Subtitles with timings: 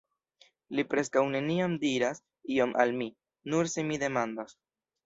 [0.79, 2.25] Li preskaŭ neniam diras
[2.57, 3.13] ion al mi...,
[3.53, 4.61] nur se mi demandas.